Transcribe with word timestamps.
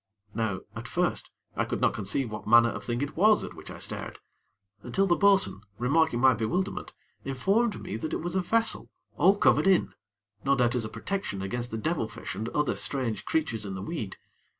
Now, 0.33 0.61
at 0.75 0.87
first, 0.87 1.29
I 1.55 1.63
could 1.63 1.79
not 1.79 1.93
conceive 1.93 2.31
what 2.31 2.47
manner 2.47 2.69
of 2.71 2.83
thing 2.83 3.03
it 3.03 3.15
was 3.15 3.43
at 3.43 3.53
which 3.53 3.69
I 3.69 3.77
stared, 3.77 4.17
until 4.81 5.05
the 5.05 5.15
bo'sun, 5.15 5.61
remarking 5.77 6.19
my 6.19 6.33
bewilderment, 6.33 6.91
informed 7.23 7.79
me 7.79 7.97
that 7.97 8.11
it 8.11 8.21
was 8.23 8.35
a 8.35 8.41
vessel 8.41 8.89
all 9.17 9.37
covered 9.37 9.67
in, 9.67 9.93
no 10.43 10.55
doubt 10.55 10.73
as 10.73 10.85
a 10.85 10.89
protection 10.89 11.43
against 11.43 11.69
the 11.69 11.77
devil 11.77 12.07
fish 12.09 12.33
and 12.33 12.49
other 12.49 12.75
strange 12.75 13.25
creatures 13.25 13.63
in 13.63 13.75
the 13.75 13.81
weed. 13.83 14.17